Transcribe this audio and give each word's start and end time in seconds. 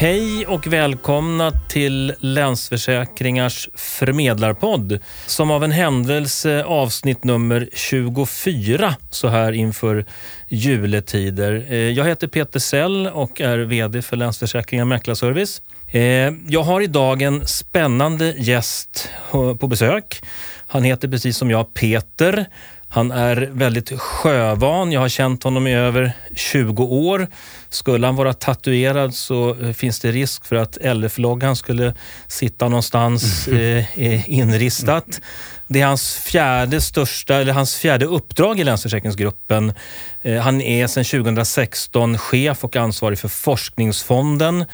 Hej 0.00 0.46
och 0.46 0.66
välkomna 0.66 1.50
till 1.68 2.14
Länsförsäkringars 2.18 3.68
förmedlarpodd 3.74 4.98
som 5.26 5.50
av 5.50 5.64
en 5.64 5.70
händelse 5.70 6.64
avsnitt 6.64 7.24
nummer 7.24 7.68
24 7.72 8.94
så 9.10 9.28
här 9.28 9.52
inför 9.52 10.04
juletider. 10.48 11.66
Eh, 11.68 11.76
jag 11.76 12.04
heter 12.04 12.28
Peter 12.28 12.60
Sell 12.60 13.06
och 13.06 13.40
är 13.40 13.58
VD 13.58 14.02
för 14.02 14.16
Länsförsäkringar 14.16 14.84
Mäklarservice. 14.84 15.62
Eh, 15.90 16.32
jag 16.48 16.62
har 16.62 16.80
idag 16.80 17.22
en 17.22 17.46
spännande 17.46 18.34
gäst 18.38 19.08
på 19.30 19.66
besök. 19.66 20.22
Han 20.66 20.84
heter 20.84 21.08
precis 21.08 21.36
som 21.36 21.50
jag 21.50 21.74
Peter. 21.74 22.46
Han 22.90 23.10
är 23.10 23.48
väldigt 23.52 24.00
sjövan. 24.00 24.92
Jag 24.92 25.00
har 25.00 25.08
känt 25.08 25.42
honom 25.42 25.66
i 25.66 25.74
över 25.74 26.12
20 26.36 26.84
år. 26.84 27.28
Skulle 27.68 28.06
han 28.06 28.16
vara 28.16 28.32
tatuerad 28.32 29.14
så 29.14 29.56
eh, 29.60 29.72
finns 29.72 30.00
det 30.00 30.12
risk 30.12 30.44
för 30.44 30.56
att 30.56 30.78
LF-loggan 30.80 31.56
skulle 31.56 31.94
sitta 32.26 32.68
någonstans 32.68 33.48
eh, 33.96 34.30
inristat. 34.30 35.20
Det 35.66 35.80
är 35.80 35.86
hans 35.86 36.16
fjärde 36.16 36.80
största, 36.80 37.34
eller 37.34 37.52
hans 37.52 37.76
fjärde 37.76 38.06
uppdrag 38.06 38.60
i 38.60 38.64
Länsförsäkringsgruppen. 38.64 39.72
Eh, 40.20 40.40
han 40.40 40.60
är 40.60 40.86
sedan 40.86 41.04
2016 41.04 42.18
chef 42.18 42.64
och 42.64 42.76
ansvarig 42.76 43.18
för 43.18 43.28
Forskningsfonden. 43.28 44.64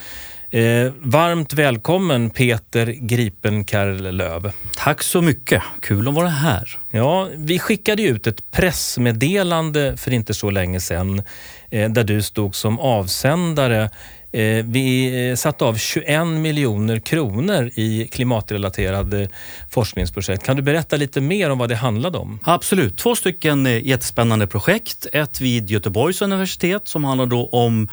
Eh, 0.55 0.91
varmt 0.99 1.53
välkommen 1.53 2.29
Peter 2.29 2.85
Gripenkerlöv. 2.85 4.51
Tack 4.77 5.03
så 5.03 5.21
mycket. 5.21 5.63
Kul 5.81 6.07
att 6.07 6.13
vara 6.13 6.27
här. 6.27 6.79
Ja, 6.91 7.29
vi 7.35 7.59
skickade 7.59 8.03
ut 8.03 8.27
ett 8.27 8.51
pressmeddelande 8.51 9.97
för 9.97 10.13
inte 10.13 10.33
så 10.33 10.49
länge 10.49 10.79
sedan 10.79 11.21
eh, 11.69 11.89
där 11.89 12.03
du 12.03 12.21
stod 12.21 12.55
som 12.55 12.79
avsändare 12.79 13.89
Eh, 14.35 14.65
vi 14.65 15.29
eh, 15.29 15.35
satte 15.35 15.65
av 15.65 15.77
21 15.77 16.27
miljoner 16.27 16.99
kronor 16.99 17.71
i 17.75 18.07
klimatrelaterade 18.11 19.21
eh, 19.21 19.29
forskningsprojekt. 19.69 20.43
Kan 20.43 20.55
du 20.55 20.61
berätta 20.61 20.97
lite 20.97 21.21
mer 21.21 21.49
om 21.49 21.57
vad 21.57 21.69
det 21.69 21.75
handlade 21.75 22.17
om? 22.17 22.39
Absolut. 22.43 22.97
Två 22.97 23.15
stycken 23.15 23.65
jättespännande 23.65 24.47
projekt. 24.47 25.07
Ett 25.13 25.41
vid 25.41 25.71
Göteborgs 25.71 26.21
universitet 26.21 26.87
som 26.87 27.03
handlar 27.03 27.25
då 27.25 27.49
om 27.51 27.87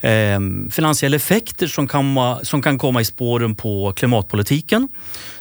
eh, 0.00 0.40
finansiella 0.70 1.16
effekter 1.16 1.66
som 1.66 1.88
kan, 1.88 2.36
som 2.42 2.62
kan 2.62 2.78
komma 2.78 3.00
i 3.00 3.04
spåren 3.04 3.54
på 3.54 3.92
klimatpolitiken. 3.92 4.88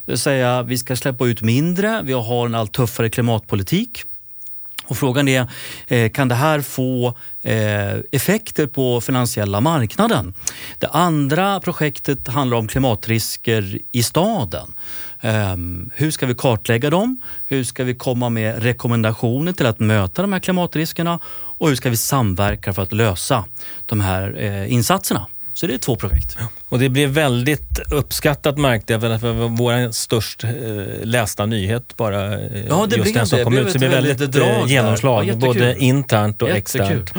Det 0.06 0.12
vill 0.12 0.20
säga, 0.20 0.64
vi 0.64 0.78
ska 0.78 0.96
släppa 0.96 1.28
ut 1.28 1.42
mindre, 1.42 2.02
vi 2.04 2.14
har 2.14 2.46
en 2.46 2.56
allt 2.56 2.74
tuffare 2.74 3.10
klimatpolitik. 3.10 4.04
Och 4.88 4.98
frågan 4.98 5.28
är, 5.28 5.48
eh, 5.88 6.10
kan 6.12 6.28
det 6.28 6.36
här 6.36 6.62
få 6.62 7.14
eh, 7.42 7.98
effekter 8.12 8.68
på 8.68 9.02
finansiella 9.02 9.62
marknaden? 9.62 10.34
Det 10.80 10.88
andra 10.88 11.60
projektet 11.60 12.28
handlar 12.28 12.58
om 12.58 12.68
klimatrisker 12.68 13.80
i 13.92 14.04
staden. 14.04 14.74
Ehm, 15.22 15.90
hur 15.96 16.12
ska 16.12 16.26
vi 16.26 16.36
kartlägga 16.36 16.90
dem? 16.90 17.22
Hur 17.46 17.64
ska 17.64 17.84
vi 17.84 17.96
komma 17.96 18.30
med 18.30 18.64
rekommendationer 18.64 19.54
till 19.54 19.66
att 19.66 19.80
möta 19.80 20.22
de 20.22 20.34
här 20.34 20.40
klimatriskerna? 20.40 21.20
Och 21.60 21.70
hur 21.70 21.76
ska 21.76 21.90
vi 21.90 21.98
samverka 21.98 22.74
för 22.74 22.82
att 22.82 22.94
lösa 22.94 23.46
de 23.86 24.02
här 24.02 24.36
eh, 24.38 24.74
insatserna? 24.74 25.26
Så 25.58 25.68
det 25.68 25.74
är 25.74 25.78
två 25.78 25.96
projekt. 25.96 26.38
Och 26.70 26.80
det 26.80 26.90
blev 26.90 27.10
väldigt 27.10 27.80
uppskattat 27.92 28.58
märkte 28.58 28.94
jag, 28.94 29.02
för 29.02 29.10
det 29.10 29.18
var 29.18 29.48
vår 29.48 29.92
störst 29.92 30.44
eh, 30.44 30.52
lästa 31.02 31.46
nyhet 31.46 31.98
bara. 31.98 32.34
Eh, 32.34 32.66
ja, 32.70 32.86
det 32.90 32.96
just 32.96 33.14
den 33.14 33.28
som 33.28 33.38
det. 33.38 33.44
kom 33.44 33.58
ut. 33.58 33.68
Så 33.68 33.74
det 33.74 33.80
blev 33.80 33.92
väldigt, 33.92 34.20
väldigt 34.20 34.42
eh, 34.42 34.66
genomslag, 34.68 35.28
ja, 35.28 35.36
både 35.36 35.78
internt 35.78 36.42
och 36.42 36.50
Jättekul. 36.50 36.82
externt. 36.82 37.14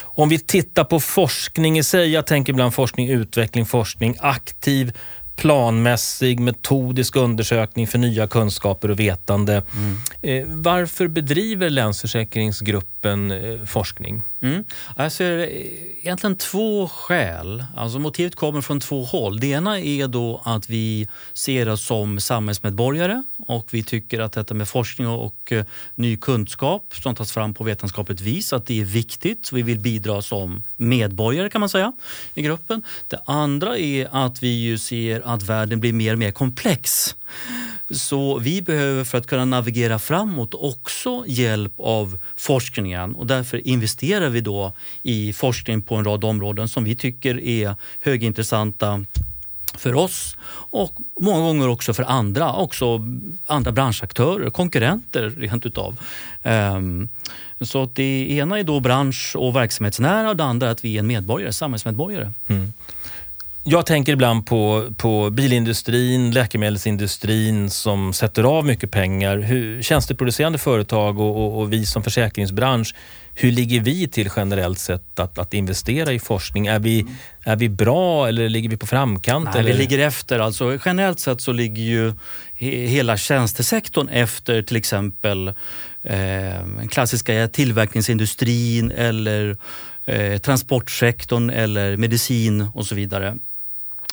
Om 0.00 0.28
vi 0.28 0.38
tittar 0.38 0.84
på 0.84 1.00
forskning 1.00 1.78
i 1.78 1.82
sig, 1.82 2.10
jag 2.10 2.26
tänker 2.26 2.52
ibland 2.52 2.74
forskning, 2.74 3.08
utveckling, 3.08 3.66
forskning, 3.66 4.16
aktiv 4.20 4.92
planmässig, 5.36 6.40
metodisk 6.40 7.16
undersökning 7.16 7.86
för 7.86 7.98
nya 7.98 8.26
kunskaper 8.26 8.90
och 8.90 9.00
vetande. 9.00 9.62
Mm. 9.74 9.96
Eh, 10.22 10.46
varför 10.48 11.08
bedriver 11.08 11.70
Länsförsäkringsgruppen 11.70 12.91
öppen 13.02 13.30
eh, 13.30 13.64
forskning? 13.66 14.22
Mm. 14.40 14.64
Alltså, 14.96 15.24
eh, 15.24 15.48
egentligen 16.02 16.36
två 16.36 16.88
skäl. 16.88 17.64
Alltså, 17.76 17.98
motivet 17.98 18.34
kommer 18.34 18.60
från 18.60 18.80
två 18.80 19.04
håll. 19.04 19.40
Det 19.40 19.46
ena 19.46 19.80
är 19.80 20.08
då 20.08 20.42
att 20.44 20.70
vi 20.70 21.08
ser 21.32 21.68
oss 21.68 21.86
som 21.86 22.20
samhällsmedborgare 22.20 23.22
och 23.46 23.68
vi 23.70 23.82
tycker 23.82 24.20
att 24.20 24.32
detta 24.32 24.54
med 24.54 24.68
forskning 24.68 25.08
och 25.08 25.52
eh, 25.52 25.64
ny 25.94 26.16
kunskap 26.16 26.94
som 27.02 27.14
tas 27.14 27.32
fram 27.32 27.54
på 27.54 27.64
vetenskapligt 27.64 28.20
vis, 28.20 28.52
att 28.52 28.66
det 28.66 28.80
är 28.80 28.84
viktigt. 28.84 29.52
Vi 29.52 29.62
vill 29.62 29.78
bidra 29.78 30.22
som 30.22 30.62
medborgare 30.76 31.50
kan 31.50 31.60
man 31.60 31.68
säga 31.68 31.92
i 32.34 32.42
gruppen. 32.42 32.82
Det 33.08 33.18
andra 33.26 33.78
är 33.78 34.08
att 34.12 34.42
vi 34.42 34.48
ju 34.48 34.78
ser 34.78 35.22
att 35.24 35.42
världen 35.42 35.80
blir 35.80 35.92
mer 35.92 36.12
och 36.12 36.18
mer 36.18 36.32
komplex. 36.32 37.16
Så 37.92 38.38
vi 38.38 38.62
behöver 38.62 39.04
för 39.04 39.18
att 39.18 39.26
kunna 39.26 39.44
navigera 39.44 39.98
framåt 39.98 40.54
också 40.54 41.24
hjälp 41.26 41.72
av 41.76 42.18
forskningen 42.36 43.14
och 43.14 43.26
därför 43.26 43.66
investerar 43.66 44.28
vi 44.28 44.40
då 44.40 44.72
i 45.02 45.32
forskning 45.32 45.82
på 45.82 45.94
en 45.94 46.04
rad 46.04 46.24
områden 46.24 46.68
som 46.68 46.84
vi 46.84 46.96
tycker 46.96 47.40
är 47.40 47.74
högintressanta 48.00 49.04
för 49.74 49.94
oss 49.94 50.36
och 50.70 50.92
många 51.20 51.40
gånger 51.40 51.68
också 51.68 51.94
för 51.94 52.02
andra, 52.02 52.52
också 52.52 53.06
andra 53.46 53.72
branschaktörer, 53.72 54.50
konkurrenter 54.50 55.30
rent 55.30 55.66
utav. 55.66 56.00
Ehm, 56.42 57.08
så 57.60 57.66
så 57.66 57.90
det 57.92 58.30
ena 58.30 58.58
är 58.58 58.64
då 58.64 58.80
bransch 58.80 59.36
och 59.36 59.56
verksamhetsnära 59.56 60.30
och 60.30 60.36
det 60.36 60.44
andra 60.44 60.66
är 60.66 60.70
att 60.70 60.84
vi 60.84 60.94
är 60.94 61.00
en 61.00 61.06
medborgare, 61.06 61.52
samhällsmedborgare. 61.52 62.32
Mm. 62.46 62.72
Jag 63.64 63.86
tänker 63.86 64.12
ibland 64.12 64.46
på, 64.46 64.88
på 64.96 65.30
bilindustrin, 65.30 66.30
läkemedelsindustrin 66.30 67.70
som 67.70 68.12
sätter 68.12 68.44
av 68.44 68.66
mycket 68.66 68.90
pengar. 68.90 69.38
Hur, 69.38 69.82
tjänsteproducerande 69.82 70.58
företag 70.58 71.20
och, 71.20 71.36
och, 71.36 71.60
och 71.60 71.72
vi 71.72 71.86
som 71.86 72.02
försäkringsbransch, 72.02 72.94
hur 73.34 73.50
ligger 73.50 73.80
vi 73.80 74.08
till 74.08 74.30
generellt 74.36 74.78
sett 74.78 75.18
att, 75.18 75.38
att 75.38 75.54
investera 75.54 76.12
i 76.12 76.18
forskning? 76.18 76.66
Är 76.66 76.78
vi, 76.78 77.06
är 77.44 77.56
vi 77.56 77.68
bra 77.68 78.28
eller 78.28 78.48
ligger 78.48 78.68
vi 78.68 78.76
på 78.76 78.86
framkant? 78.86 79.44
Nej, 79.44 79.60
eller? 79.60 79.72
vi 79.72 79.78
ligger 79.78 79.98
efter. 79.98 80.38
Alltså, 80.38 80.78
generellt 80.84 81.20
sett 81.20 81.40
så 81.40 81.52
ligger 81.52 81.82
ju 81.82 82.12
hela 82.86 83.16
tjänstesektorn 83.16 84.08
efter 84.08 84.62
till 84.62 84.76
exempel 84.76 85.48
eh, 86.02 86.86
klassiska 86.90 87.48
tillverkningsindustrin 87.48 88.90
eller 88.90 89.56
eh, 90.04 90.38
transportsektorn 90.38 91.50
eller 91.50 91.96
medicin 91.96 92.66
och 92.74 92.86
så 92.86 92.94
vidare. 92.94 93.36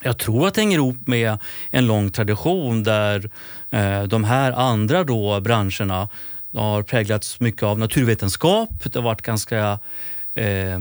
Jag 0.02 0.18
tror 0.18 0.48
att 0.48 0.54
det 0.54 0.62
hänger 0.62 0.78
ihop 0.78 1.08
med 1.08 1.38
en 1.70 1.88
lång 1.88 2.12
tradition 2.12 2.84
där 2.84 3.30
eh, 3.70 4.04
de 4.04 4.24
här 4.24 4.52
andra 4.52 5.04
då 5.04 5.40
branscherna 5.40 6.10
har 6.54 6.84
präglats 6.84 7.40
mycket 7.40 7.64
av 7.64 7.80
naturvetenskap. 7.80 8.70
Det 8.84 8.96
har 8.96 9.02
varit 9.02 9.22
ganska 9.22 9.80
eh, 10.34 10.80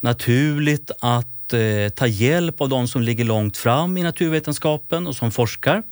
naturligt 0.00 0.90
att 1.00 1.52
eh, 1.52 1.88
ta 1.94 2.06
hjälp 2.06 2.60
av 2.60 2.68
de 2.68 2.88
som 2.88 3.02
ligger 3.02 3.24
långt 3.24 3.56
fram 3.56 3.96
i 3.96 4.02
naturvetenskapen 4.02 5.06
och 5.06 5.16
som 5.16 5.30
forskar 5.30 5.82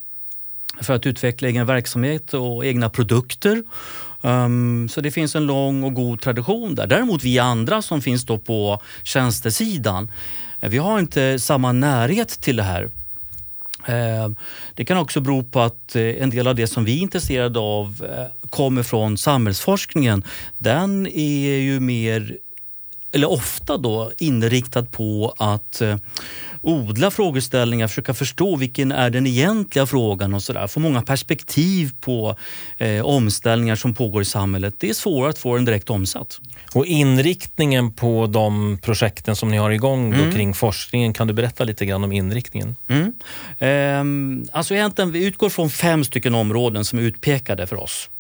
för 0.81 0.95
att 0.95 1.07
utveckla 1.07 1.49
egen 1.49 1.67
verksamhet 1.67 2.35
och 2.35 2.67
egna 2.67 2.91
produkter. 2.91 3.63
Um, 4.21 4.89
så 4.89 5.01
det 5.01 5.11
finns 5.11 5.35
en 5.35 5.47
lång 5.47 5.85
och 5.85 5.95
god 5.95 6.21
tradition 6.21 6.75
där. 6.75 6.87
Däremot 6.87 7.25
vi 7.25 7.39
andra 7.39 7.83
som 7.83 8.03
finns 8.03 8.25
då 8.25 8.39
på 8.39 8.83
tjänstesidan 9.03 10.11
Eh, 10.61 10.71
vi 10.71 10.79
har 10.79 10.99
inte 10.99 11.39
samma 11.39 11.73
närhet 11.73 12.29
till 12.29 12.57
det 12.57 12.63
här. 12.63 12.91
Eh, 13.87 14.29
det 14.75 14.85
kan 14.85 14.97
också 14.97 15.21
bero 15.21 15.45
på 15.45 15.61
att 15.61 15.97
eh, 15.97 16.03
en 16.03 16.31
del 16.31 16.47
av 16.47 16.55
det 16.55 16.67
som 16.67 16.85
vi 16.85 16.99
är 16.99 17.03
intresserade 17.03 17.59
av 17.59 18.07
kommer 18.51 18.83
från 18.83 19.19
samhällsforskningen. 19.19 20.25
Den 20.59 21.07
är 21.07 21.59
ju 21.59 21.81
mer, 21.81 22.37
eller 23.17 23.31
ofta 23.31 23.77
då, 23.77 24.13
inriktad 24.19 24.83
på 24.83 25.35
att 25.39 25.83
odla 26.67 27.11
frågeställningar, 27.11 27.89
försöka 27.89 28.15
förstå 28.15 28.57
vilken 28.57 28.93
är 28.93 29.11
den 29.11 29.27
egentliga 29.27 29.87
frågan 29.87 30.35
och 30.35 30.43
sådär. 30.43 30.67
Få 30.67 30.81
många 30.81 31.03
perspektiv 31.03 31.91
på 32.01 32.37
eh, 32.79 33.05
omställningar 33.05 33.77
som 33.77 33.95
pågår 33.95 34.23
i 34.23 34.25
samhället. 34.25 34.75
Det 34.79 34.89
är 34.89 34.95
svårare 34.95 35.31
att 35.31 35.39
få 35.39 35.55
den 35.55 35.65
direkt 35.65 35.91
omsatt. 35.91 36.41
Och 36.75 36.87
inriktningen 36.87 37.93
på 37.93 38.27
de 38.27 38.79
projekten 38.83 39.37
som 39.37 39.49
ni 39.49 39.57
har 39.57 39.71
igång 39.71 40.15
mm. 40.15 40.33
kring 40.33 40.55
forskningen, 40.55 41.13
kan 41.13 41.27
du 41.27 41.35
berätta 41.35 41.65
lite 41.65 41.87
grann 41.87 42.05
om 42.05 42.13
inriktningen? 42.13 42.77
Mm. 42.89 43.13
Eh, 43.59 44.49
alltså 44.53 44.75
egentligen, 44.75 45.13
vi 45.13 45.27
utgår 45.27 45.49
från 45.49 45.71
fem 45.71 46.05
stycken 46.05 46.35
områden 46.35 46.85
som 46.85 46.99
är 46.99 47.03
utpekade 47.03 47.67
för 47.67 47.77
oss. 47.83 48.11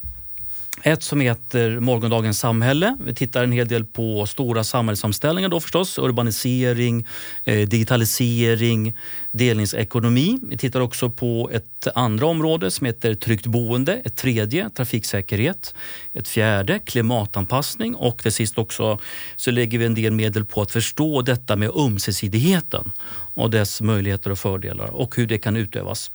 Ett 0.82 1.02
som 1.02 1.20
heter 1.20 1.80
Morgondagens 1.80 2.38
samhälle. 2.38 2.96
Vi 3.00 3.14
tittar 3.14 3.44
en 3.44 3.52
hel 3.52 3.68
del 3.68 3.84
på 3.84 4.26
stora 4.26 4.64
samhällsomställningar 4.64 5.48
då 5.48 5.60
förstås. 5.60 5.98
Urbanisering, 5.98 7.06
eh, 7.44 7.68
digitalisering, 7.68 8.96
delningsekonomi. 9.32 10.38
Vi 10.42 10.58
tittar 10.58 10.80
också 10.80 11.10
på 11.10 11.50
ett 11.52 11.86
andra 11.94 12.26
område 12.26 12.70
som 12.70 12.86
heter 12.86 13.14
tryggt 13.14 13.46
boende. 13.46 14.02
Ett 14.04 14.16
tredje, 14.16 14.70
trafiksäkerhet. 14.70 15.74
Ett 16.12 16.28
fjärde, 16.28 16.78
klimatanpassning. 16.78 17.94
Och 17.94 18.22
till 18.22 18.32
sist 18.32 18.58
också 18.58 18.98
så 19.36 19.50
lägger 19.50 19.78
vi 19.78 19.86
en 19.86 19.94
del 19.94 20.12
medel 20.12 20.44
på 20.44 20.62
att 20.62 20.70
förstå 20.70 21.22
detta 21.22 21.56
med 21.56 21.70
ömsesidigheten 21.76 22.92
och 23.34 23.50
dess 23.50 23.80
möjligheter 23.80 24.30
och 24.30 24.38
fördelar 24.38 24.86
och 24.86 25.16
hur 25.16 25.26
det 25.26 25.38
kan 25.38 25.56
utövas. 25.56 26.10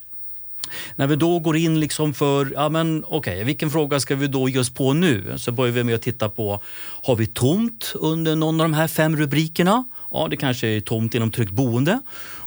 När 0.96 1.08
vi 1.08 1.16
då 1.16 1.40
går 1.40 1.58
in 1.58 1.80
liksom 1.80 2.14
för, 2.14 2.52
ja 2.56 2.70
men 2.70 3.04
okej, 3.08 3.34
okay, 3.34 3.44
vilken 3.44 3.72
fråga 3.72 4.00
ska 4.00 4.16
vi 4.16 4.28
då 4.28 4.50
ge 4.50 4.60
oss 4.60 4.70
på 4.70 4.94
nu? 4.94 5.34
Så 5.38 5.52
börjar 5.52 5.74
vi 5.74 5.84
med 5.84 5.96
att 5.96 6.02
titta 6.02 6.30
på, 6.30 6.60
har 7.04 7.16
vi 7.16 7.28
tomt 7.28 7.94
under 7.96 8.36
någon 8.36 8.62
av 8.62 8.70
de 8.70 8.74
här 8.74 8.88
fem 8.88 9.18
rubrikerna? 9.18 9.86
Ja, 10.12 10.28
det 10.30 10.38
kanske 10.38 10.68
är 10.68 10.82
tomt 10.82 11.16
inom 11.16 11.32
tryggt 11.32 11.52
boende. 11.52 12.02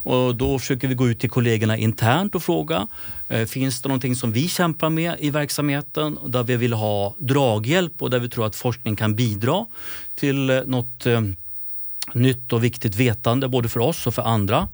Och 0.04 0.36
då 0.36 0.58
försöker 0.58 0.88
vi 0.88 0.94
gå 0.94 1.08
ut 1.08 1.20
till 1.20 1.30
kollegorna 1.30 1.76
internt 1.76 2.34
och 2.34 2.42
fråga, 2.42 2.86
eh, 3.28 3.46
finns 3.46 3.82
det 3.82 3.88
någonting 3.88 4.16
som 4.16 4.32
vi 4.32 4.48
kämpar 4.48 4.90
med 4.90 5.16
i 5.18 5.30
verksamheten 5.30 6.18
där 6.26 6.42
vi 6.42 6.56
vill 6.56 6.72
ha 6.72 7.14
draghjälp 7.18 8.02
och 8.02 8.10
där 8.10 8.18
vi 8.18 8.28
tror 8.28 8.46
att 8.46 8.56
forskning 8.56 8.96
kan 8.96 9.14
bidra 9.14 9.66
till 10.14 10.50
eh, 10.50 10.60
något 10.66 11.06
eh, 11.06 11.20
nytt 12.12 12.52
och 12.52 12.64
viktigt 12.64 12.94
vetande 12.94 13.48
både 13.48 13.68
för 13.68 13.80
oss 13.80 14.06
och 14.06 14.14
för 14.14 14.22
andra. 14.22 14.68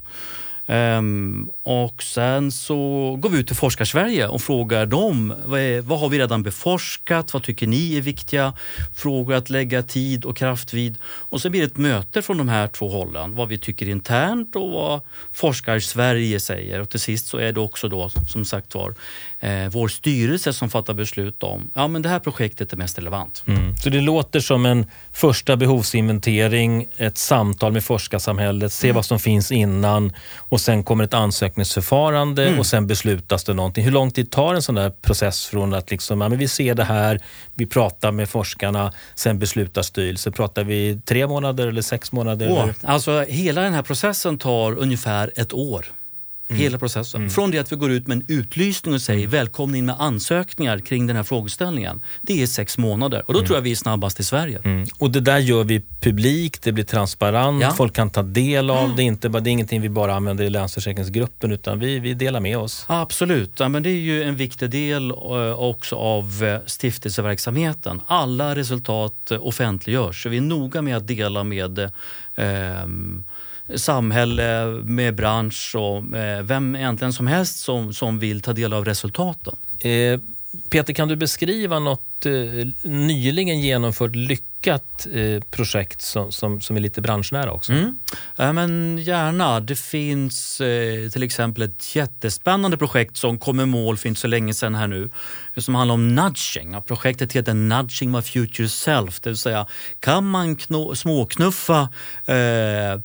Um, 0.67 1.51
och 1.71 2.03
sen 2.03 2.53
så 2.53 2.77
går 3.21 3.29
vi 3.29 3.39
ut 3.39 3.47
till 3.47 3.57
Forskarsverige 3.57 4.29
och 4.29 4.43
frågar 4.43 4.87
dem 4.87 5.35
vad, 5.45 5.61
är, 5.61 5.81
vad, 5.81 6.01
har 6.01 6.09
vi 6.09 6.19
redan 6.19 6.43
beforskat? 6.43 7.33
Vad 7.33 7.43
tycker 7.43 7.67
ni 7.67 7.97
är 7.97 8.01
viktiga 8.01 8.53
frågor 8.95 9.35
att 9.35 9.51
lägga 9.51 9.83
tid 9.83 10.25
och 10.25 10.37
kraft 10.37 10.75
vid? 10.75 10.99
Och 11.05 11.41
så 11.41 11.51
blir 11.51 11.61
det 11.61 11.67
ett 11.67 11.77
möte 11.77 12.23
från 12.23 12.39
de 12.39 12.49
här 12.49 12.69
två 12.69 12.89
hållen. 12.89 13.37
Vad 13.37 13.49
vi 13.49 13.59
tycker 13.59 13.89
internt 13.89 14.57
och 14.57 14.71
vad 14.71 15.01
Forskarsverige 15.33 16.41
säger. 16.41 16.81
Och 16.81 16.89
till 16.89 17.01
sist 17.01 17.27
så 17.27 17.39
är 17.39 17.53
det 17.53 17.61
också 17.61 17.89
då 17.89 18.11
som 18.29 18.45
sagt 18.45 18.75
var 18.75 18.95
eh, 19.41 19.69
vår 19.71 19.89
styrelse 19.89 20.53
som 20.53 20.71
fattar 20.71 20.95
beslut 20.95 21.43
om 21.43 21.71
ja 21.75 21.89
men 21.89 22.03
det 22.03 22.09
här 22.09 22.19
projektet 22.19 22.73
är 22.73 22.77
mest 22.77 22.99
relevant. 22.99 23.43
Mm. 23.47 23.77
Så 23.77 23.91
det 23.91 24.01
låter 24.01 24.41
som 24.41 24.67
en 24.67 24.87
första 25.13 25.57
behovsinventering, 25.57 26.87
ett 26.97 27.19
samtal 27.19 27.73
med 27.73 27.85
forskarsamhället, 27.85 28.73
se 28.73 28.87
mm. 28.87 28.95
vad 28.95 29.05
som 29.05 29.19
finns 29.19 29.53
innan 29.53 30.13
och 30.37 30.61
sen 30.61 30.85
kommer 30.85 31.05
ett 31.05 31.15
ansökningsförfarande 31.61 32.47
mm. 32.47 32.59
och 32.59 32.67
sen 32.67 32.87
beslutas 32.87 33.45
det 33.45 33.55
någonting. 33.55 33.85
Hur 33.85 33.93
lång 33.93 34.11
tid 34.11 34.31
tar 34.31 34.55
en 34.55 34.63
sån 34.63 34.75
där 34.75 34.91
process 34.91 35.47
från 35.47 35.75
att 35.75 35.91
liksom, 35.91 36.21
ja, 36.21 36.29
men 36.29 36.39
vi 36.39 36.49
ser 36.49 36.75
det 36.75 36.85
här, 36.85 37.21
vi 37.55 37.67
pratar 37.67 38.13
med 38.13 38.29
forskarna, 38.29 38.93
sen 39.15 39.39
beslutar 39.39 39.83
styrelsen. 39.83 40.33
Pratar 40.33 40.65
vi 40.65 41.01
tre 41.05 41.27
månader 41.27 41.69
eller 41.69 41.83
sex 41.83 42.13
månader? 42.13 42.49
Oh, 42.49 42.69
Alltså, 42.83 43.25
hela 43.29 43.63
den 43.63 43.75
här 43.75 43.83
processen 43.83 44.39
tar 44.39 44.79
ungefär 44.79 45.33
ett 45.37 45.53
år. 45.53 45.87
Mm. 46.51 46.63
Hela 46.63 46.79
processen. 46.79 47.21
Mm. 47.21 47.31
Från 47.31 47.51
det 47.51 47.59
att 47.59 47.73
vi 47.73 47.77
går 47.77 47.91
ut 47.91 48.07
med 48.07 48.17
en 48.17 48.25
utlysning 48.29 48.95
och 48.95 49.03
säger 49.03 49.21
mm. 49.21 49.31
välkomna 49.31 49.77
in 49.77 49.87
med 49.87 49.95
ansökningar 49.99 50.79
kring 50.79 51.07
den 51.07 51.17
här 51.17 51.23
frågeställningen. 51.23 52.03
Det 52.21 52.43
är 52.43 52.47
sex 52.47 52.79
månader 52.79 53.23
och 53.27 53.33
då 53.33 53.39
mm. 53.39 53.47
tror 53.47 53.57
jag 53.57 53.63
vi 53.63 53.71
är 53.71 53.77
snabbast 53.77 54.21
i 54.21 54.25
Sverige. 54.25 54.61
Mm. 54.65 54.87
Och 54.99 55.11
det 55.11 55.21
där 55.21 55.39
gör 55.39 55.65
vi 55.65 55.83
publikt, 56.01 56.63
det 56.63 56.73
blir 56.73 56.85
transparent, 56.85 57.63
ja. 57.63 57.71
folk 57.71 57.95
kan 57.95 58.11
ta 58.11 58.23
del 58.23 58.71
av 58.71 58.97
det. 58.97 59.03
Inte, 59.03 59.29
det 59.29 59.51
är 59.51 59.53
ingenting 59.53 59.81
vi 59.81 59.89
bara 59.89 60.15
använder 60.15 60.45
i 60.45 60.51
Länsförsäkringsgruppen 60.51 61.53
utan 61.53 61.79
vi, 61.79 61.99
vi 61.99 62.15
delar 62.15 62.41
med 62.41 62.59
oss. 62.59 62.85
Absolut, 62.87 63.53
ja, 63.57 63.69
men 63.69 63.83
det 63.83 63.91
är 63.91 64.01
ju 64.01 64.23
en 64.23 64.37
viktig 64.37 64.71
del 64.71 65.11
eh, 65.11 65.61
också 65.61 65.97
av 65.97 66.45
eh, 66.45 66.67
stiftelseverksamheten. 66.67 68.01
Alla 68.07 68.55
resultat 68.55 69.31
eh, 69.31 69.47
offentliggörs 69.47 70.23
så 70.23 70.29
vi 70.29 70.37
är 70.37 70.41
noga 70.41 70.83
med 70.83 70.97
att 70.97 71.07
dela 71.07 71.45
med 71.45 71.79
eh, 72.35 72.87
samhälle, 73.77 74.67
med 74.85 75.15
bransch 75.15 75.75
och 75.75 76.05
med 76.05 76.47
vem 76.47 76.77
egentligen 76.77 77.13
som 77.13 77.27
helst 77.27 77.59
som, 77.59 77.95
som 77.95 78.19
vill 78.19 78.41
ta 78.41 78.53
del 78.53 78.73
av 78.73 78.85
resultaten. 78.85 79.57
Eh, 79.79 80.21
Peter, 80.71 80.93
kan 80.93 81.09
du 81.09 81.17
beskriva 81.17 81.79
något 81.79 82.27
eh, 82.27 82.33
nyligen 82.83 83.61
genomfört 83.61 84.17
lyckat 84.17 85.07
eh, 85.13 85.43
projekt 85.51 86.03
som, 86.03 86.33
som, 86.33 86.61
som, 86.61 86.77
är 86.77 86.81
lite 86.81 87.01
branschnära 87.01 87.53
också? 87.53 87.73
Mm. 87.73 87.99
Ja, 88.37 88.53
men 88.53 88.99
gärna. 88.99 89.61
Det 89.61 89.77
finns 89.77 90.61
eh, 90.61 91.11
till 91.11 91.23
exempel 91.23 91.63
ett 91.63 91.97
jättespännande 91.97 92.77
projekt 92.77 93.17
som 93.17 93.39
kom 93.39 93.61
i 93.61 93.67
mål 93.67 93.97
för 93.97 94.09
inte 94.09 94.21
så 94.21 94.27
länge 94.27 94.55
sedan 94.55 94.75
här 94.75 94.87
nu 94.87 95.11
som 95.57 95.75
handlar 95.75 95.95
om 95.95 96.15
nudging. 96.15 96.83
Projektet 96.87 97.33
heter 97.33 97.55
Nudging 97.55 98.11
My 98.11 98.23
Future 98.23 98.69
Self, 98.69 99.21
det 99.21 99.31
vill 99.31 99.37
säga 99.37 99.67
kan 100.01 100.31
man 100.31 100.57
småknuffa 100.95 101.89
eh, 102.27 103.01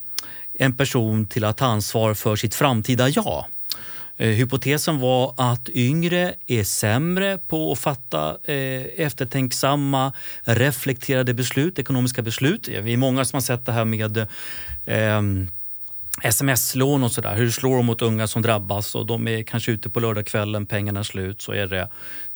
en 0.59 0.77
person 0.77 1.25
till 1.25 1.43
att 1.43 1.57
ta 1.57 1.65
ansvar 1.65 2.13
för 2.13 2.35
sitt 2.35 2.55
framtida 2.55 3.09
jag. 3.09 3.45
Eh, 4.17 4.29
hypotesen 4.29 4.99
var 4.99 5.33
att 5.37 5.69
yngre 5.69 6.33
är 6.47 6.63
sämre 6.63 7.37
på 7.37 7.71
att 7.71 7.79
fatta 7.79 8.37
eh, 8.43 8.85
eftertänksamma, 8.97 10.13
reflekterade 10.43 11.33
beslut, 11.33 11.79
ekonomiska 11.79 12.21
beslut. 12.21 12.67
Vi 12.67 12.93
är 12.93 12.97
många 12.97 13.25
som 13.25 13.37
har 13.37 13.41
sett 13.41 13.65
det 13.65 13.71
här 13.71 13.85
med 13.85 14.17
eh, 14.85 15.21
sms-lån 16.23 17.03
och 17.03 17.11
sådär. 17.11 17.35
Hur 17.35 17.49
slår 17.49 17.77
de 17.77 17.85
mot 17.85 18.01
unga 18.01 18.27
som 18.27 18.41
drabbas 18.41 18.95
och 18.95 19.05
de 19.05 19.27
är 19.27 19.43
kanske 19.43 19.71
ute 19.71 19.89
på 19.89 19.99
lördagskvällen, 19.99 20.65
pengarna 20.65 20.99
är 20.99 21.03
slut, 21.03 21.41
så 21.41 21.51
är 21.51 21.67
det 21.67 21.89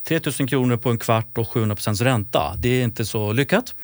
3 0.09 0.19
000 0.39 0.49
kronor 0.49 0.77
på 0.77 0.89
en 0.89 0.97
kvart 0.97 1.37
och 1.37 1.49
700 1.49 1.75
procents 1.75 2.01
ränta. 2.01 2.55
Det 2.57 2.69
är 2.69 2.83
inte 2.83 3.05
så 3.05 3.33
lyckat. 3.33 3.75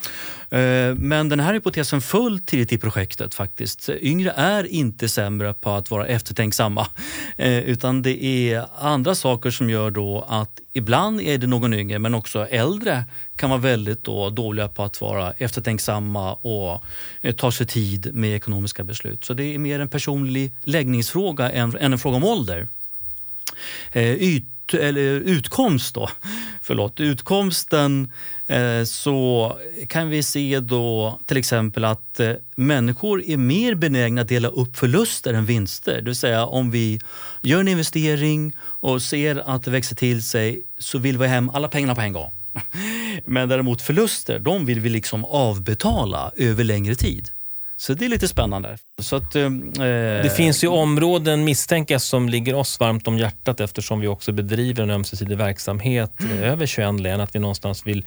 Eh, 0.49 0.95
men 0.95 1.29
den 1.29 1.39
här 1.39 1.53
hypotesen 1.53 2.01
föll 2.01 2.39
tidigt 2.39 2.73
i 2.73 2.77
projektet 2.77 3.33
faktiskt. 3.33 3.89
Yngre 3.89 4.31
är 4.35 4.63
inte 4.63 5.09
sämre 5.09 5.53
på 5.53 5.71
att 5.71 5.91
vara 5.91 6.07
eftertänksamma 6.07 6.87
eh, 7.37 7.59
utan 7.59 8.01
det 8.01 8.23
är 8.23 8.65
andra 8.79 9.15
saker 9.15 9.51
som 9.51 9.69
gör 9.69 9.91
då 9.91 10.25
att 10.29 10.59
ibland 10.73 11.21
är 11.21 11.37
det 11.37 11.47
någon 11.47 11.73
yngre 11.73 11.99
men 11.99 12.15
också 12.15 12.47
äldre 12.47 13.05
kan 13.35 13.49
vara 13.49 13.59
väldigt 13.59 14.03
då 14.03 14.29
dåliga 14.29 14.67
på 14.67 14.83
att 14.83 15.01
vara 15.01 15.31
eftertänksamma 15.31 16.33
och 16.33 16.83
eh, 17.21 17.35
ta 17.35 17.51
sig 17.51 17.67
tid 17.67 18.09
med 18.13 18.35
ekonomiska 18.35 18.83
beslut. 18.83 19.25
Så 19.25 19.33
det 19.33 19.43
är 19.55 19.57
mer 19.57 19.79
en 19.79 19.89
personlig 19.89 20.51
läggningsfråga 20.63 21.51
än, 21.51 21.77
en 21.77 21.99
fråga 21.99 22.17
om 22.17 22.23
ålder. 22.23 22.67
Yt 23.95 24.54
eller 24.73 25.13
utkomst 25.19 25.95
då, 25.95 26.09
förlåt, 26.61 26.99
utkomsten 26.99 28.11
eh, 28.47 28.83
så 28.83 29.57
kan 29.87 30.09
vi 30.09 30.23
se 30.23 30.59
då 30.59 31.19
till 31.25 31.37
exempel 31.37 31.85
att 31.85 32.19
eh, 32.19 32.31
människor 32.55 33.23
är 33.25 33.37
mer 33.37 33.75
benägna 33.75 34.21
att 34.21 34.27
dela 34.27 34.47
upp 34.47 34.77
förluster 34.77 35.33
än 35.33 35.45
vinster. 35.45 35.95
Det 35.95 36.05
vill 36.05 36.15
säga 36.15 36.45
om 36.45 36.71
vi 36.71 36.99
gör 37.41 37.59
en 37.59 37.67
investering 37.67 38.55
och 38.61 39.01
ser 39.01 39.55
att 39.55 39.63
det 39.63 39.71
växer 39.71 39.95
till 39.95 40.23
sig 40.23 40.63
så 40.77 40.97
vill 40.97 41.17
vi 41.17 41.27
ha 41.27 41.33
hem 41.33 41.49
alla 41.49 41.67
pengarna 41.67 41.95
på 41.95 42.01
en 42.01 42.13
gång. 42.13 42.31
Men 43.25 43.49
däremot 43.49 43.81
förluster, 43.81 44.39
de 44.39 44.65
vill 44.65 44.79
vi 44.79 44.89
liksom 44.89 45.25
avbetala 45.25 46.31
över 46.35 46.63
längre 46.63 46.95
tid. 46.95 47.29
Så 47.77 47.93
det 47.93 48.05
är 48.05 48.09
lite 48.09 48.27
spännande. 48.27 48.77
Så 49.01 49.15
att, 49.15 49.35
eh, 49.35 49.49
det 50.23 50.35
finns 50.37 50.63
ju 50.63 50.67
områden 50.67 51.43
misstänkas 51.43 52.03
som 52.03 52.29
ligger 52.29 52.55
oss 52.55 52.79
varmt 52.79 53.07
om 53.07 53.17
hjärtat 53.17 53.59
eftersom 53.59 53.99
vi 53.99 54.07
också 54.07 54.31
bedriver 54.31 54.83
en 54.83 54.89
ömsesidig 54.89 55.37
verksamhet 55.37 56.19
mm. 56.19 56.43
över 56.43 56.65
21 56.65 56.99
län. 56.99 57.21
Att 57.21 57.35
vi 57.35 57.39
någonstans 57.39 57.87
vill 57.87 58.05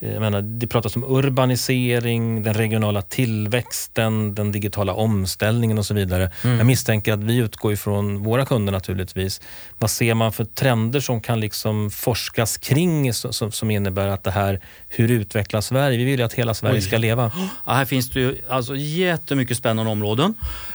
Eh, 0.00 0.12
jag 0.12 0.20
menar, 0.20 0.42
det 0.42 0.66
pratas 0.66 0.96
om 0.96 1.04
urbanisering, 1.04 2.42
den 2.42 2.54
regionala 2.54 3.02
tillväxten, 3.02 4.34
den 4.34 4.52
digitala 4.52 4.94
omställningen 4.94 5.78
och 5.78 5.86
så 5.86 5.94
vidare. 5.94 6.30
Mm. 6.44 6.56
Jag 6.56 6.66
misstänker 6.66 7.12
att 7.12 7.18
vi 7.18 7.36
utgår 7.36 7.72
ifrån 7.72 8.22
våra 8.22 8.46
kunder 8.46 8.72
naturligtvis. 8.72 9.40
Vad 9.78 9.90
ser 9.90 10.14
man 10.14 10.32
för 10.32 10.44
trender 10.44 11.00
som 11.00 11.20
kan 11.20 11.40
liksom 11.40 11.90
forskas 11.90 12.56
kring 12.56 13.14
som, 13.14 13.52
som 13.52 13.70
innebär 13.70 14.08
att 14.08 14.24
det 14.24 14.30
här, 14.30 14.60
hur 14.88 15.10
utvecklas 15.10 15.66
Sverige? 15.66 15.98
Vi 15.98 16.04
vill 16.04 16.18
ju 16.18 16.24
att 16.24 16.34
hela 16.34 16.54
Sverige 16.54 16.74
Oj. 16.74 16.82
ska 16.82 16.98
leva. 16.98 17.32
Ja, 17.66 17.72
här 17.72 17.84
finns 17.84 18.10
det 18.10 18.20
ju 18.20 18.36
alltså 18.48 18.76
jättemycket 18.76 19.56
spännande 19.56 19.92
områden. 19.92 20.27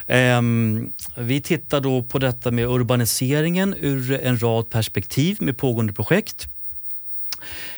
Um, 0.08 0.94
vi 1.18 1.42
tittar 1.42 1.82
då 1.82 2.04
på 2.04 2.20
detta 2.20 2.52
med 2.52 2.68
urbaniseringen 2.68 3.76
ur 3.80 4.12
en 4.24 4.42
rad 4.42 4.70
perspektiv 4.70 5.38
med 5.40 5.58
pågående 5.58 5.94
projekt. 5.94 6.48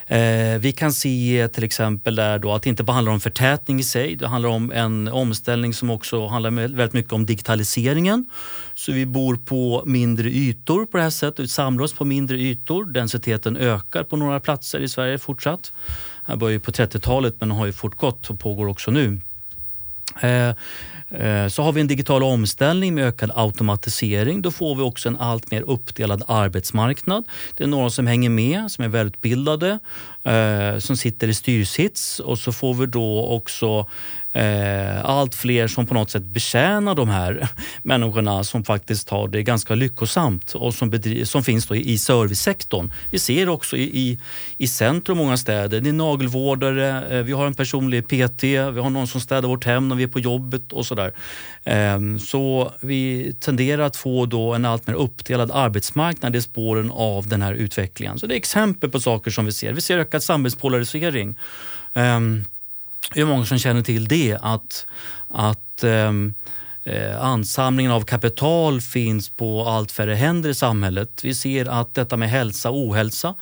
Eh, 0.08 0.60
vi 0.60 0.72
kan 0.72 0.94
se 0.94 1.50
till 1.53 1.63
exempel 1.63 2.15
där 2.15 2.39
då 2.39 2.53
att 2.53 2.63
det 2.63 2.70
inte 2.70 2.84
bara 2.84 2.94
handlar 2.94 3.13
om 3.13 3.20
förtätning 3.20 3.79
i 3.79 3.84
sig. 3.84 4.15
Det 4.15 4.27
handlar 4.27 4.50
om 4.50 4.72
en 4.72 5.08
omställning 5.08 5.74
som 5.74 5.89
också 5.89 6.27
handlar 6.27 6.51
väldigt 6.51 6.94
mycket 6.94 7.13
om 7.13 7.25
digitaliseringen. 7.25 8.25
Så 8.75 8.91
vi 8.91 9.05
bor 9.05 9.36
på 9.36 9.84
mindre 9.86 10.29
ytor 10.29 10.86
på 10.86 10.98
det 10.98 11.03
här 11.03 11.10
sättet, 11.10 11.39
vi 11.39 11.48
samlar 11.48 11.84
oss 11.84 11.94
på 11.94 12.05
mindre 12.05 12.38
ytor. 12.38 12.86
Densiteten 12.86 13.58
ökar 13.58 14.03
på 14.03 14.17
några 14.17 14.39
platser 14.39 14.79
i 14.79 14.89
Sverige 14.89 15.17
fortsatt. 15.17 15.72
Det 16.27 16.38
började 16.38 16.60
på 16.60 16.72
30-talet 16.72 17.36
men 17.39 17.51
har 17.51 17.65
ju 17.65 17.74
fortgått 17.74 18.29
och 18.29 18.39
pågår 18.39 18.67
också 18.67 18.91
nu. 18.91 19.20
Ehm, 20.22 20.55
Eh, 21.19 21.48
så 21.48 21.63
har 21.63 21.72
vi 21.72 21.81
en 21.81 21.88
digital 21.88 22.24
omställning 22.24 22.95
med 22.95 23.07
ökad 23.07 23.31
automatisering. 23.36 24.41
Då 24.41 24.51
får 24.51 24.75
vi 24.75 24.81
också 24.81 25.10
en 25.10 25.17
allt 25.17 25.51
mer 25.51 25.62
uppdelad 25.62 26.24
arbetsmarknad. 26.27 27.24
Det 27.57 27.63
är 27.63 27.67
några 27.67 27.89
som 27.89 28.07
hänger 28.07 28.29
med, 28.29 28.72
som 28.72 28.84
är 28.84 28.89
välutbildade 28.89 29.79
eh, 30.25 30.79
som 30.79 30.98
sitter 30.98 31.27
i 31.27 31.34
styrsits 31.34 32.20
och 32.20 32.39
så 32.39 32.51
får 32.51 32.74
vi 32.74 32.86
då 32.86 33.27
också 33.27 33.88
eh, 34.36 35.05
allt 35.05 35.36
fler 35.36 35.67
som 35.67 35.88
på 35.88 35.94
något 35.94 36.10
sätt 36.10 36.24
betjänar 36.24 36.96
de 36.96 37.10
här 37.10 37.48
människorna 37.84 38.44
som 38.44 38.63
faktiskt 38.63 39.10
har 39.10 39.27
det 39.27 39.44
ganska 39.44 39.75
lyckosamt 39.75 40.53
och 40.53 40.74
som, 40.74 41.01
som 41.24 41.44
finns 41.44 41.67
då 41.67 41.75
i 41.75 41.98
servicesektorn. 41.98 42.91
Vi 43.12 43.20
ser 43.20 43.50
också 43.50 43.77
i, 43.77 43.84
i, 43.84 44.20
i 44.58 44.67
centrum 44.67 45.17
många 45.17 45.38
städer, 45.38 45.82
det 45.82 45.89
är 45.89 45.94
nagelvårdare, 45.94 47.17
eh, 47.17 47.24
vi 47.24 47.32
har 47.32 47.46
en 47.46 47.53
personlig 47.53 48.08
PT, 48.08 48.44
vi 48.44 48.58
har 48.58 48.89
någon 48.89 49.08
som 49.08 49.22
städar 49.22 49.50
vårt 49.50 49.65
hem 49.65 49.88
när 49.88 49.96
vi 49.96 50.03
är 50.03 50.08
på 50.08 50.20
jobbet 50.20 50.74
och 50.74 50.86
sådär. 50.86 51.13
Ehm, 51.63 52.20
så 52.20 52.72
vi 52.82 53.34
tenderar 53.39 53.84
att 53.84 53.96
få 53.96 54.25
då 54.25 54.53
en 54.53 54.65
allt 54.65 54.88
mer 54.88 54.94
uppdelad 54.94 55.51
arbetsmarknad 55.51 56.36
i 56.36 56.41
spåren 56.41 56.91
av 56.91 57.27
den 57.27 57.41
här 57.41 57.53
utvecklingen. 57.53 58.20
Så 58.20 58.27
det 58.27 58.34
är 58.34 58.38
exempel 58.38 58.89
på 58.89 59.00
saker 59.00 59.32
som 59.32 59.46
vi 59.46 59.51
ser. 59.51 59.74
Vi 59.74 59.82
ser 59.82 59.98
ökad 60.15 60.24
samhällspolarisering. 60.24 61.38
Ehm, 61.93 62.15
um, 62.15 62.45
hur 63.12 63.25
många 63.25 63.45
som 63.45 63.60
känner 63.60 63.81
till 63.81 64.07
det, 64.07 64.38
att, 64.41 64.86
att 65.29 65.84
um, 65.84 66.34
eh, 66.84 67.22
ansamlingen 67.22 67.91
av 67.91 68.01
kapital 68.01 68.81
finns 68.81 69.29
på 69.29 69.67
allt 69.67 69.91
färre 69.91 70.15
händer 70.15 70.50
i 70.50 70.53
samhället. 70.53 71.24
Vi 71.24 71.34
ser 71.36 71.65
att 71.65 71.93
detta 71.93 72.17
med 72.17 72.29
hälsa 72.29 72.69
och 72.69 72.77
ohälsa 72.77 73.36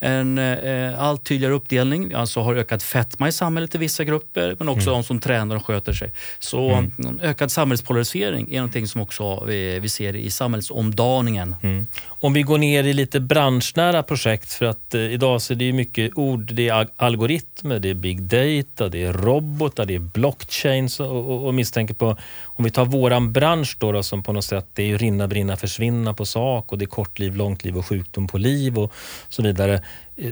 en 0.00 0.38
eh, 0.38 1.02
allt 1.02 1.24
tydligare 1.24 1.54
uppdelning. 1.54 2.12
Alltså 2.12 2.40
har 2.40 2.54
ökat 2.54 2.82
fetma 2.82 3.28
i 3.28 3.32
samhället 3.32 3.74
i 3.74 3.78
vissa 3.78 4.04
grupper 4.04 4.56
men 4.58 4.68
också 4.68 4.90
mm. 4.90 4.98
de 4.98 5.04
som 5.04 5.20
tränar 5.20 5.56
och 5.56 5.66
sköter 5.66 5.92
sig. 5.92 6.12
Så 6.38 6.70
mm. 6.70 7.20
ökad 7.22 7.50
samhällspolarisering 7.50 8.52
är 8.52 8.56
någonting 8.56 8.86
som 8.86 9.00
också 9.00 9.44
vi, 9.44 9.78
vi 9.78 9.88
ser 9.88 10.16
i 10.16 10.30
samhällsomdaningen. 10.30 11.56
Mm. 11.62 11.86
Om 12.06 12.32
vi 12.32 12.42
går 12.42 12.58
ner 12.58 12.84
i 12.84 12.92
lite 12.92 13.20
branschnära 13.20 14.02
projekt 14.02 14.52
för 14.52 14.66
att 14.66 14.94
eh, 14.94 15.00
idag 15.00 15.42
så 15.42 15.52
är 15.52 15.56
det 15.56 15.72
mycket 15.72 16.10
ord. 16.14 16.52
Det 16.54 16.68
är 16.68 16.88
algoritmer, 16.96 17.78
det 17.78 17.90
är 17.90 17.94
big 17.94 18.22
data, 18.22 18.88
det 18.88 19.04
är 19.04 19.12
robotar, 19.12 19.86
det 19.86 19.94
är 19.94 19.98
blockchains 19.98 21.00
och, 21.00 21.30
och, 21.30 21.46
och 21.46 21.54
misstänker 21.54 21.94
på 21.94 22.16
om 22.44 22.64
vi 22.64 22.70
tar 22.70 22.84
våran 22.84 23.32
bransch 23.32 23.76
då, 23.78 23.92
då 23.92 24.02
som 24.02 24.22
på 24.22 24.32
något 24.32 24.44
sätt 24.44 24.66
det 24.74 24.92
är 24.92 24.98
rinna, 24.98 25.28
brinna, 25.28 25.56
försvinna 25.56 26.14
på 26.14 26.24
sak 26.24 26.72
och 26.72 26.78
det 26.78 26.84
är 26.84 26.86
kortliv, 26.86 27.36
långliv 27.36 27.78
och 27.78 27.86
sjukdom 27.86 28.26
på 28.26 28.38
liv 28.38 28.78
och 28.78 28.92
så 29.28 29.42
vidare. 29.42 29.82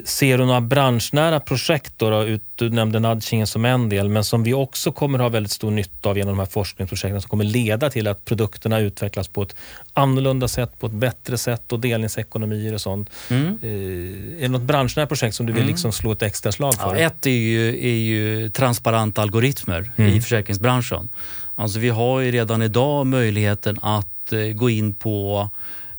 Ser 0.05 0.39
du 0.39 0.45
några 0.45 0.61
branschnära 0.61 1.41
projekt? 1.41 1.93
Då, 1.97 2.11
då? 2.11 2.39
Du 2.55 2.71
nämnde 2.71 2.99
nudgingen 2.99 3.47
som 3.47 3.65
en 3.65 3.89
del, 3.89 4.09
men 4.09 4.25
som 4.25 4.43
vi 4.43 4.55
också 4.55 4.93
kommer 4.93 5.19
ha 5.19 5.29
väldigt 5.29 5.53
stor 5.53 5.71
nytta 5.71 6.09
av 6.09 6.19
genom 6.19 6.33
de 6.33 6.39
här 6.39 6.47
forskningsprojekten 6.47 7.21
som 7.21 7.29
kommer 7.29 7.45
leda 7.45 7.91
till 7.91 8.09
att 8.09 8.25
produkterna 8.25 8.81
utvecklas 8.81 9.29
på 9.29 9.43
ett 9.43 9.57
annorlunda 9.95 10.49
sätt, 10.49 10.79
på 10.79 10.87
ett 10.87 10.93
bättre 10.93 11.39
sätt 11.39 11.73
och 11.73 11.81
delningsekonomier 11.81 12.75
och 12.75 12.81
sånt. 12.81 13.11
Mm. 13.31 13.59
Eh, 13.63 14.39
är 14.39 14.43
det 14.43 14.49
något 14.49 14.63
branschnära 14.63 15.07
projekt 15.07 15.35
som 15.35 15.47
du 15.47 15.53
vill 15.53 15.63
mm. 15.63 15.71
liksom 15.71 15.93
slå 15.93 16.13
ett 16.13 16.23
extra 16.23 16.53
slag 16.53 16.75
för? 16.75 16.97
Ja, 16.97 17.07
ett 17.07 17.27
är 17.27 17.31
ju, 17.31 17.69
är 17.69 17.99
ju 17.99 18.51
transparenta 18.51 19.23
algoritmer 19.23 19.91
mm. 19.97 20.15
i 20.15 20.21
försäkringsbranschen. 20.21 21.09
Alltså 21.55 21.79
vi 21.79 21.89
har 21.89 22.21
ju 22.21 22.31
redan 22.31 22.63
idag 22.63 23.07
möjligheten 23.07 23.79
att 23.83 24.33
eh, 24.33 24.41
gå 24.41 24.71
in 24.71 24.95
på 24.95 25.51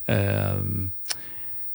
eh, 0.06 0.16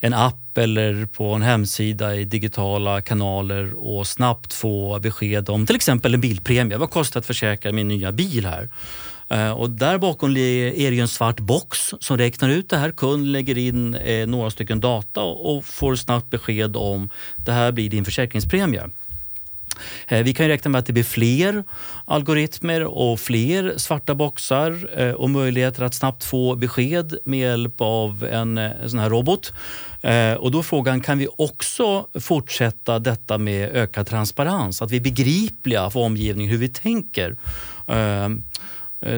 en 0.04 0.14
app 0.14 0.58
eller 0.58 1.06
på 1.06 1.32
en 1.32 1.42
hemsida 1.42 2.16
i 2.16 2.24
digitala 2.24 3.00
kanaler 3.00 3.74
och 3.74 4.06
snabbt 4.06 4.52
få 4.52 4.98
besked 4.98 5.48
om 5.48 5.66
till 5.66 5.76
exempel 5.76 6.14
en 6.14 6.20
bilpremie. 6.20 6.78
Vad 6.78 6.90
kostar 6.90 7.20
det 7.20 7.22
att 7.22 7.26
försäkra 7.26 7.72
min 7.72 7.88
nya 7.88 8.12
bil 8.12 8.46
här? 8.46 8.68
Eh, 9.28 9.50
och 9.50 9.70
där 9.70 9.98
bakom 9.98 10.30
är 10.30 10.90
det 10.90 10.98
en 10.98 11.08
svart 11.08 11.40
box 11.40 11.94
som 12.00 12.18
räknar 12.18 12.48
ut 12.48 12.70
det 12.70 12.76
här. 12.76 12.90
Kunden 12.90 13.32
lägger 13.32 13.58
in 13.58 13.94
eh, 13.94 14.26
några 14.26 14.50
stycken 14.50 14.80
data 14.80 15.20
och 15.22 15.64
får 15.64 15.96
snabbt 15.96 16.30
besked 16.30 16.76
om 16.76 17.08
det 17.36 17.52
här 17.52 17.72
blir 17.72 17.90
din 17.90 18.04
försäkringspremie. 18.04 18.82
Eh, 20.08 20.22
vi 20.22 20.34
kan 20.34 20.48
räkna 20.48 20.68
med 20.68 20.78
att 20.78 20.86
det 20.86 20.92
blir 20.92 21.04
fler 21.04 21.64
algoritmer 22.04 22.84
och 22.84 23.20
fler 23.20 23.74
svarta 23.76 24.14
boxar 24.14 25.00
eh, 25.00 25.10
och 25.10 25.30
möjligheter 25.30 25.82
att 25.82 25.94
snabbt 25.94 26.24
få 26.24 26.56
besked 26.56 27.18
med 27.24 27.40
hjälp 27.40 27.74
av 27.78 28.24
en, 28.24 28.58
eh, 28.58 28.70
sån 28.86 28.98
här 28.98 29.10
robot. 29.10 29.52
Och 30.38 30.50
då 30.50 30.58
är 30.58 30.62
frågan, 30.62 31.00
kan 31.00 31.18
vi 31.18 31.28
också 31.38 32.06
fortsätta 32.20 32.98
detta 32.98 33.38
med 33.38 33.70
ökad 33.70 34.06
transparens? 34.06 34.82
Att 34.82 34.90
vi 34.90 34.96
är 34.96 35.00
begripliga 35.00 35.90
för 35.90 36.00
omgivningen 36.00 36.50
hur 36.50 36.58
vi 36.58 36.68
tänker. 36.68 37.36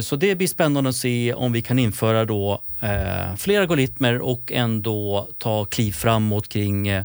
Så 0.00 0.16
det 0.16 0.34
blir 0.34 0.46
spännande 0.46 0.90
att 0.90 0.96
se 0.96 1.34
om 1.34 1.52
vi 1.52 1.62
kan 1.62 1.78
införa 1.78 2.24
då 2.24 2.60
eh, 2.84 3.36
fler 3.36 3.60
algoritmer 3.60 4.18
och 4.18 4.52
ändå 4.52 5.28
ta 5.38 5.64
kliv 5.64 5.92
framåt 5.92 6.48
kring 6.48 6.88
eh, 6.88 7.04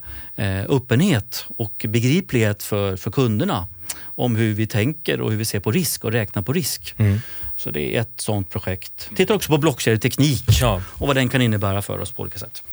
öppenhet 0.70 1.46
och 1.58 1.86
begriplighet 1.88 2.64
för, 2.64 2.98
för 2.98 3.12
kunderna 3.12 3.68
om 4.02 4.36
hur 4.36 4.54
vi 4.54 4.68
tänker 4.68 5.22
och 5.22 5.32
hur 5.32 5.38
vi 5.38 5.46
ser 5.46 5.60
på 5.60 5.72
risk 5.72 6.04
och 6.04 6.12
räknar 6.12 6.42
på 6.42 6.54
risk. 6.54 6.96
Mm. 6.98 7.20
Så 7.56 7.72
det 7.72 7.96
är 7.96 8.02
ett 8.02 8.22
sånt 8.22 8.50
projekt. 8.50 9.10
Titta 9.16 9.34
också 9.34 9.52
på 9.52 9.58
blockkedjeteknik 9.58 10.46
ja. 10.62 10.82
och 10.88 11.08
vad 11.08 11.16
den 11.16 11.30
kan 11.30 11.42
innebära 11.42 11.82
för 11.82 12.00
oss 12.00 12.12
på 12.12 12.22
olika 12.22 12.40
sätt. 12.40 12.64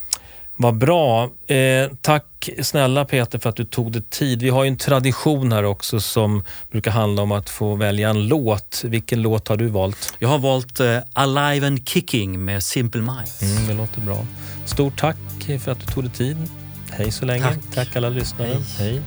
Vad 0.57 0.75
bra. 0.75 1.31
Eh, 1.47 1.91
tack 2.01 2.49
snälla 2.63 3.05
Peter 3.05 3.39
för 3.39 3.51
att 3.51 3.57
du 3.57 3.65
tog 3.65 3.93
dig 3.93 4.03
tid. 4.03 4.43
Vi 4.43 4.49
har 4.49 4.65
ju 4.65 4.69
en 4.69 4.77
tradition 4.77 5.53
här 5.53 5.65
också 5.65 6.01
som 6.01 6.45
brukar 6.71 6.91
handla 6.91 7.23
om 7.23 7.33
att 7.33 7.51
få 7.51 7.75
välja 7.75 8.11
en 8.11 8.29
låt. 8.29 8.83
Vilken 8.85 9.23
låt 9.23 9.49
har 9.49 9.57
du 9.57 9.67
valt? 9.67 10.15
Jag 10.19 10.29
har 10.29 10.39
valt 10.39 10.81
eh, 10.81 10.99
Alive 11.13 11.67
and 11.67 11.89
Kicking 11.89 12.45
med 12.45 12.63
Simple 12.63 13.01
Minds. 13.01 13.43
Mm, 13.43 13.67
det 13.69 13.75
låter 13.75 14.01
bra. 14.01 14.27
Stort 14.67 14.99
tack 14.99 15.17
för 15.65 15.73
att 15.73 15.81
du 15.81 15.87
tog 15.87 16.05
dig 16.05 16.13
tid. 16.13 16.37
Hej 16.91 17.13
så 17.13 17.25
länge. 17.25 17.45
Tack, 17.45 17.59
tack 17.75 17.97
alla 17.97 18.09
lyssnare. 18.09 18.49
Hej. 18.49 18.63
Hej. 18.79 19.03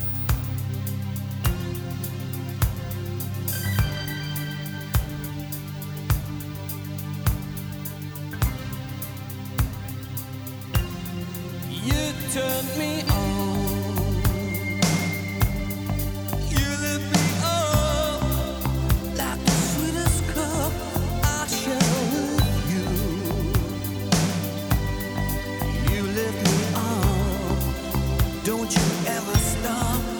ever 29.08 29.38
stop. 29.38 30.19